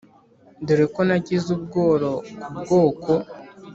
dore 0.65 0.85
ko 0.93 1.01
nagize 1.07 1.47
ubworo 1.57 2.11
ku 2.47 2.55
bwoko 2.61 3.11